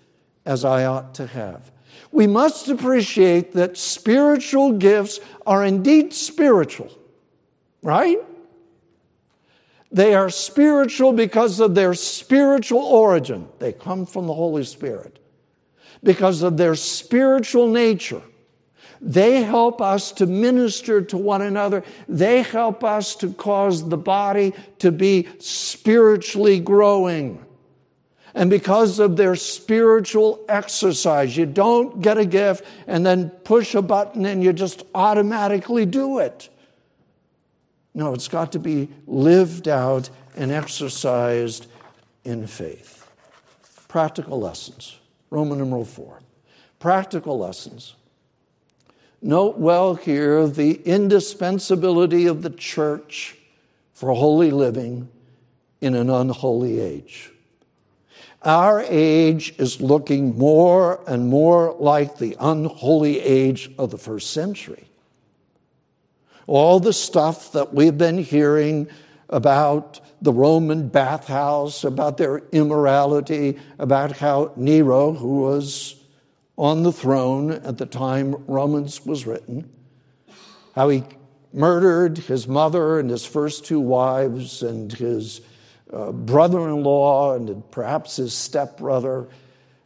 [0.46, 1.72] as I ought to have.
[2.12, 6.96] We must appreciate that spiritual gifts are indeed spiritual,
[7.82, 8.20] right?
[9.90, 13.48] They are spiritual because of their spiritual origin.
[13.58, 15.19] They come from the Holy Spirit
[16.02, 18.22] because of their spiritual nature.
[19.00, 21.84] They help us to minister to one another.
[22.06, 27.44] They help us to cause the body to be spiritually growing.
[28.34, 33.82] And because of their spiritual exercise, you don't get a gift and then push a
[33.82, 36.48] button and you just automatically do it.
[37.94, 41.66] No, it's got to be lived out and exercised
[42.22, 43.08] in faith.
[43.88, 44.99] Practical lessons.
[45.30, 46.20] Roman numeral 4.
[46.78, 47.94] Practical lessons.
[49.22, 53.36] Note well here the indispensability of the church
[53.92, 55.08] for holy living
[55.80, 57.30] in an unholy age.
[58.42, 64.88] Our age is looking more and more like the unholy age of the first century.
[66.46, 68.88] All the stuff that we've been hearing
[69.30, 75.96] about the Roman bathhouse, about their immorality, about how Nero, who was
[76.58, 79.70] on the throne at the time Romans was written,
[80.74, 81.04] how he
[81.52, 85.40] murdered his mother and his first two wives and his
[85.92, 89.28] uh, brother in law and perhaps his stepbrother.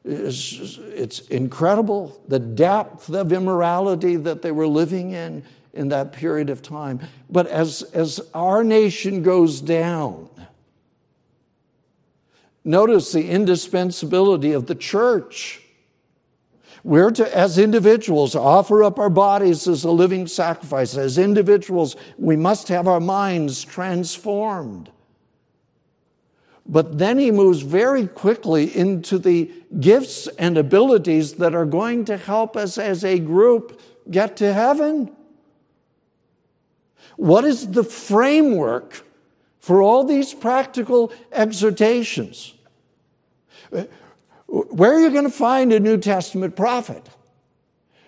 [0.05, 5.45] It's, it's incredible the depth of immorality that they were living in
[5.75, 7.01] in that period of time.
[7.29, 10.29] But as, as our nation goes down,
[12.65, 15.61] notice the indispensability of the church.
[16.83, 20.97] We're to, as individuals, offer up our bodies as a living sacrifice.
[20.97, 24.91] As individuals, we must have our minds transformed.
[26.67, 29.51] But then he moves very quickly into the
[29.81, 35.15] gifts and abilities that are going to help us as a group get to heaven.
[37.17, 39.05] What is the framework
[39.61, 42.55] for all these practical exhortations?
[44.47, 47.09] Where are you going to find a New Testament prophet?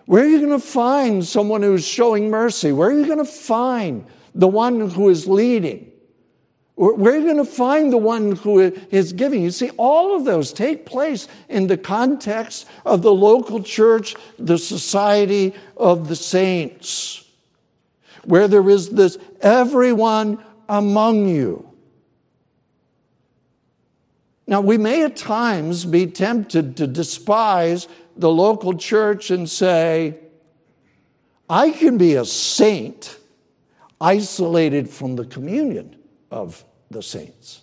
[0.06, 2.72] Where are you going to find someone who's showing mercy?
[2.72, 5.90] Where are you going to find the one who is leading?
[6.76, 9.42] Where are you going to find the one who is giving?
[9.42, 14.58] You see, all of those take place in the context of the local church, the
[14.58, 17.25] society of the saints
[18.26, 21.68] where there is this everyone among you.
[24.46, 30.18] Now, we may at times be tempted to despise the local church and say,
[31.48, 33.18] I can be a saint
[34.00, 35.96] isolated from the communion
[36.30, 37.62] of the saints.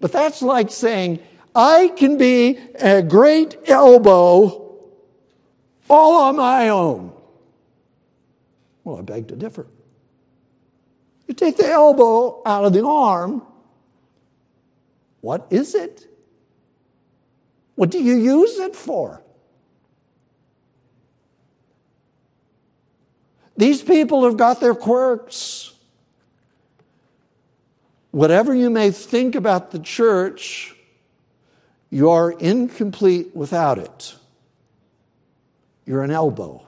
[0.00, 1.20] But that's like saying,
[1.54, 4.80] I can be a great elbow
[5.88, 7.12] all on my own.
[8.84, 9.66] Well, I beg to differ.
[11.26, 13.42] You take the elbow out of the arm,
[15.20, 16.06] what is it?
[17.76, 19.22] What do you use it for?
[23.56, 25.72] These people have got their quirks.
[28.10, 30.74] Whatever you may think about the church,
[31.88, 34.14] you're incomplete without it.
[35.86, 36.66] You're an elbow,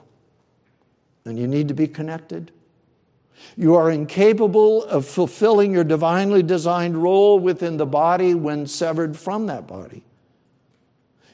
[1.24, 2.50] and you need to be connected.
[3.56, 9.46] You are incapable of fulfilling your divinely designed role within the body when severed from
[9.46, 10.02] that body.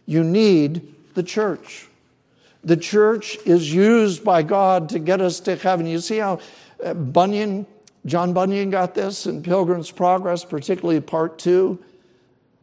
[0.06, 1.86] You need the church.
[2.62, 5.86] The church is used by God to get us to heaven.
[5.86, 6.40] You see how
[6.84, 7.66] uh, Bunyan,
[8.06, 11.78] John Bunyan got this in Pilgrim's Progress, particularly part two?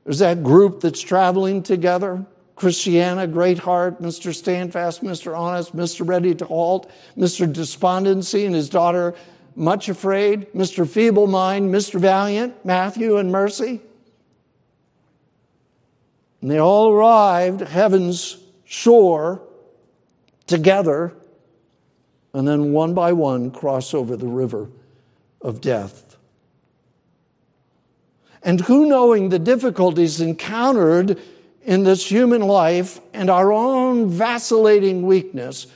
[0.03, 2.25] There's that group that's traveling together.
[2.57, 4.33] Christiana, Greatheart, Mr.
[4.33, 5.37] Standfast, Mr.
[5.37, 6.05] Honest, Mr.
[6.05, 7.51] Ready to Halt, Mr.
[7.51, 9.13] Despondency, and his daughter,
[9.55, 10.89] Much Afraid, Mr.
[10.89, 11.99] Feeble Mind, Mr.
[11.99, 13.79] Valiant, Matthew, and Mercy.
[16.41, 19.43] And they all arrived heaven's shore
[20.47, 21.13] together,
[22.33, 24.67] and then one by one cross over the river
[25.43, 26.17] of death.
[28.41, 31.19] And who, knowing the difficulties encountered
[31.67, 35.67] in this human life and our own vacillating weakness,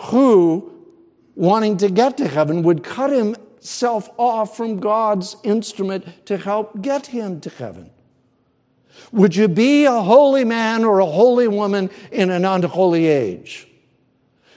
[0.00, 0.72] who,
[1.36, 7.06] wanting to get to heaven, would cut himself off from God's instrument to help get
[7.06, 7.90] him to heaven?
[9.12, 13.68] Would you be a holy man or a holy woman in an unholy age?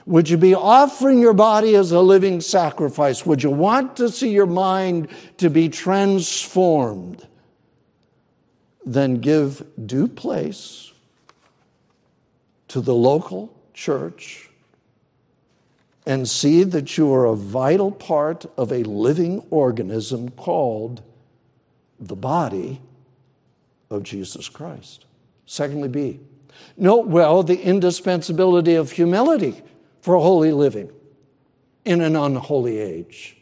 [0.06, 3.26] Would you be offering your body as a living sacrifice?
[3.26, 7.28] Would you want to see your mind to be transformed?
[8.86, 10.92] Then give due place
[12.68, 14.50] to the local church
[16.06, 21.02] and see that you are a vital part of a living organism called
[22.00, 22.82] the body
[23.90, 25.06] of Jesus Christ.
[25.46, 26.20] Secondly, B.
[26.78, 29.62] Note well the indispensability of humility
[30.02, 30.92] for holy living
[31.86, 33.38] in an unholy age.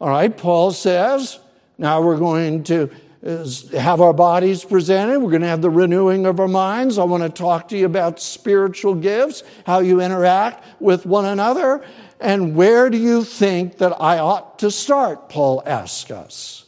[0.00, 1.38] All right, Paul says,
[1.78, 2.90] now we're going to
[3.22, 5.20] have our bodies presented.
[5.20, 6.96] We're going to have the renewing of our minds.
[6.96, 11.84] I want to talk to you about spiritual gifts, how you interact with one another.
[12.18, 15.28] And where do you think that I ought to start?
[15.28, 16.64] Paul asks us.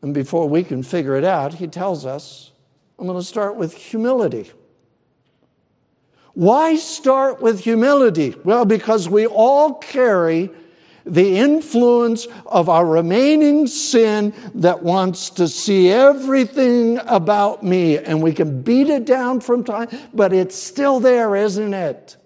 [0.00, 2.52] And before we can figure it out, he tells us,
[2.98, 4.50] I'm going to start with humility.
[6.34, 8.34] Why start with humility?
[8.44, 10.50] Well, because we all carry
[11.06, 18.32] the influence of our remaining sin that wants to see everything about me, and we
[18.32, 22.16] can beat it down from time, but it's still there, isn't it?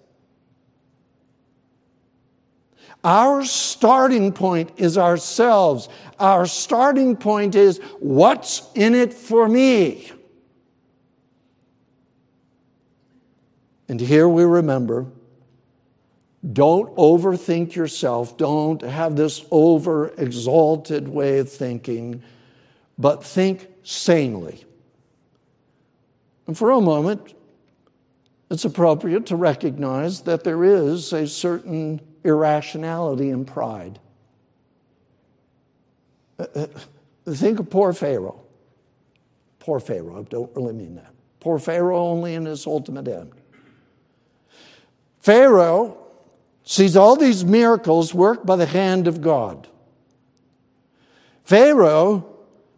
[3.03, 5.87] Our starting point is ourselves.
[6.19, 10.11] Our starting point is what's in it for me?
[13.87, 15.07] And here we remember
[16.53, 18.37] don't overthink yourself.
[18.37, 22.23] Don't have this over exalted way of thinking,
[22.97, 24.63] but think sanely.
[26.47, 27.33] And for a moment,
[28.49, 33.99] it's appropriate to recognize that there is a certain irrationality in pride.
[36.39, 36.67] Uh, uh,
[37.31, 38.41] think of poor Pharaoh.
[39.59, 41.13] Poor Pharaoh, I don't really mean that.
[41.41, 43.33] Poor Pharaoh only in his ultimate end.
[45.19, 45.97] Pharaoh
[46.63, 49.67] sees all these miracles worked by the hand of God.
[51.43, 52.25] Pharaoh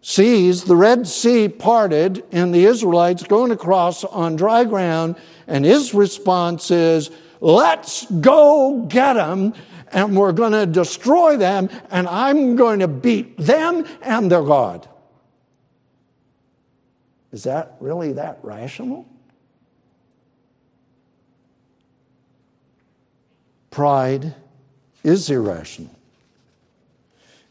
[0.01, 5.15] sees the Red Sea parted and the Israelites going across on dry ground,
[5.47, 7.11] and his response is,
[7.41, 9.53] Let's go get them,
[9.91, 14.87] and we're going to destroy them, and I'm going to beat them and their God.
[17.31, 19.07] Is that really that rational?
[23.71, 24.35] Pride
[25.03, 25.95] is irrational.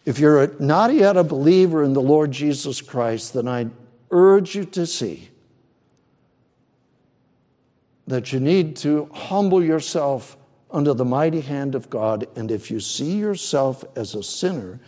[0.04, 3.68] If you're not yet a believer in the Lord Jesus Christ, then I
[4.10, 5.30] urge you to see
[8.06, 10.36] that you need to humble yourself
[10.70, 12.26] under the mighty hand of God.
[12.36, 14.80] And if you see yourself as a sinner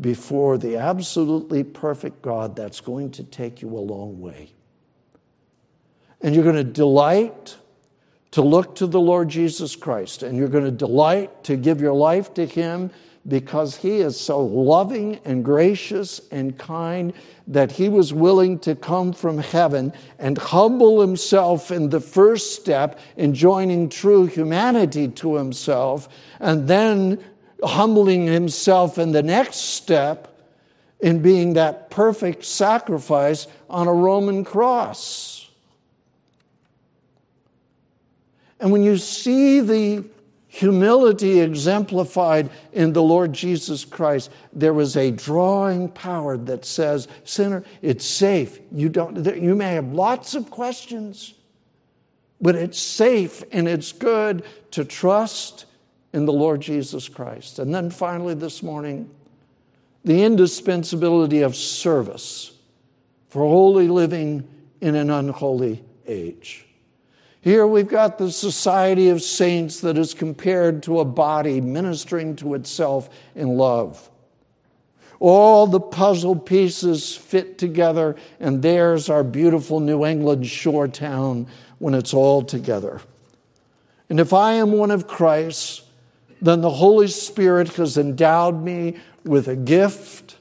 [0.00, 4.50] before the absolutely perfect God, that's going to take you a long way.
[6.20, 7.56] And you're going to delight
[8.34, 11.92] to look to the Lord Jesus Christ and you're going to delight to give your
[11.92, 12.90] life to Him
[13.28, 17.12] because He is so loving and gracious and kind
[17.46, 22.98] that He was willing to come from heaven and humble Himself in the first step
[23.16, 26.08] in joining true humanity to Himself,
[26.40, 27.22] and then
[27.62, 30.36] humbling Himself in the next step
[30.98, 35.33] in being that perfect sacrifice on a Roman cross.
[38.64, 40.02] And when you see the
[40.46, 47.62] humility exemplified in the Lord Jesus Christ, there was a drawing power that says, Sinner,
[47.82, 48.58] it's safe.
[48.72, 51.34] You, don't, you may have lots of questions,
[52.40, 55.66] but it's safe and it's good to trust
[56.14, 57.58] in the Lord Jesus Christ.
[57.58, 59.10] And then finally, this morning,
[60.06, 62.52] the indispensability of service
[63.28, 64.48] for holy living
[64.80, 66.64] in an unholy age.
[67.44, 72.54] Here we've got the society of saints that is compared to a body ministering to
[72.54, 74.10] itself in love.
[75.20, 81.46] All the puzzle pieces fit together, and there's our beautiful New England shore town
[81.80, 83.02] when it's all together.
[84.08, 85.82] And if I am one of Christ's,
[86.40, 90.38] then the Holy Spirit has endowed me with a gift.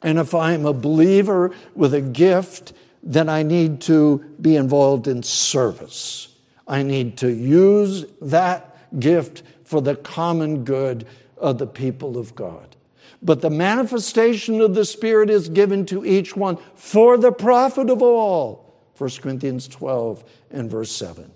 [0.00, 2.72] And if I'm a believer with a gift,
[3.04, 6.28] then I need to be involved in service.
[6.66, 12.74] I need to use that gift for the common good of the people of God.
[13.22, 18.02] But the manifestation of the Spirit is given to each one for the profit of
[18.02, 18.74] all.
[18.96, 21.30] 1 Corinthians 12 and verse 7.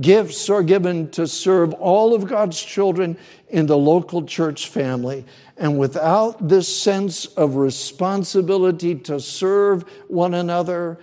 [0.00, 3.16] Gifts are given to serve all of God's children
[3.48, 5.24] in the local church family.
[5.58, 11.00] And without this sense of responsibility to serve one another,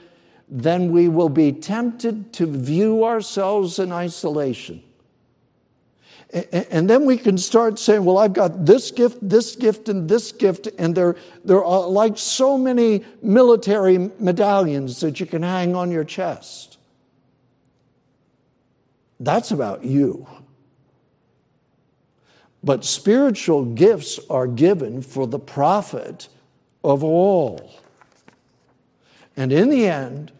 [0.47, 4.81] then we will be tempted to view ourselves in isolation.
[6.71, 10.31] And then we can start saying, well, I've got this gift, this gift, and this
[10.31, 16.03] gift, and they're, they're like so many military medallions that you can hang on your
[16.03, 16.77] chest.
[19.19, 20.27] That's about you.
[22.65, 26.27] But spiritual gifts are given for the profit
[26.83, 27.71] of all.
[29.37, 30.31] And in the end,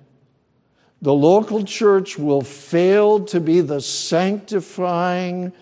[1.04, 5.54] the local church will fail to be the sanctifying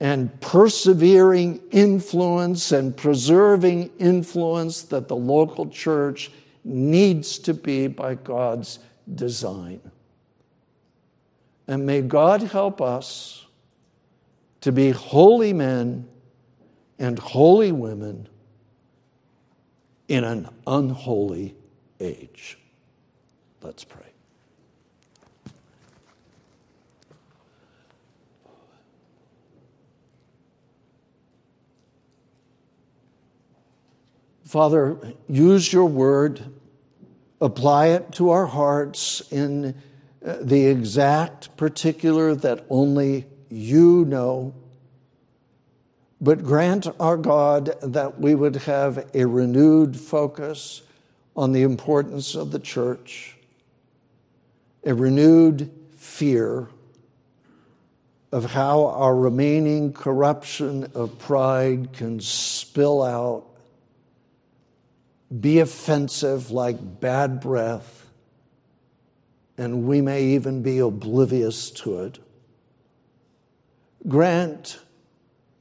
[0.00, 6.30] and persevering influence and preserving influence that the local church
[6.64, 8.78] needs to be by God's
[9.14, 9.80] design.
[11.68, 13.44] And may God help us
[14.64, 16.08] to be holy men
[16.98, 18.26] and holy women
[20.08, 21.54] in an unholy
[22.00, 22.56] age.
[23.60, 24.00] Let's pray.
[34.46, 34.96] Father,
[35.28, 36.40] use your word,
[37.38, 39.74] apply it to our hearts in
[40.24, 44.54] uh, the exact particular that only you know.
[46.20, 50.82] But grant our God that we would have a renewed focus
[51.36, 53.36] on the importance of the church,
[54.84, 56.68] a renewed fear
[58.32, 63.44] of how our remaining corruption of pride can spill out,
[65.40, 68.04] be offensive like bad breath
[69.56, 72.18] and we may even be oblivious to it.
[74.06, 74.78] Grant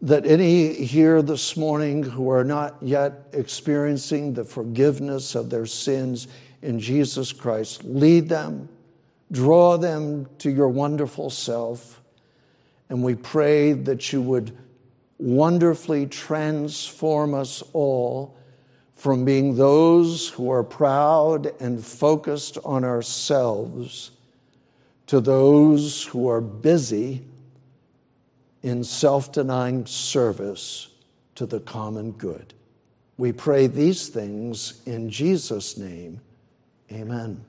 [0.02, 6.28] that any here this morning who are not yet experiencing the forgiveness of their sins
[6.62, 8.68] in Jesus Christ, lead them,
[9.32, 12.02] draw them to your wonderful self,
[12.90, 14.58] and we pray that you would
[15.20, 18.36] wonderfully transform us all
[18.96, 24.12] from being those who are proud and focused on ourselves
[25.08, 27.24] to those who are busy
[28.64, 30.88] in self denying service
[31.36, 32.54] to the common good.
[33.18, 36.20] We pray these things in Jesus' name.
[36.92, 37.44] Amen.